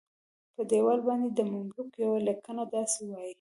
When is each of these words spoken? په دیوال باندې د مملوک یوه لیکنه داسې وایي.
په 0.55 0.61
دیوال 0.71 0.99
باندې 1.07 1.27
د 1.31 1.39
مملوک 1.53 1.89
یوه 2.03 2.17
لیکنه 2.27 2.63
داسې 2.75 3.01
وایي. 3.11 3.29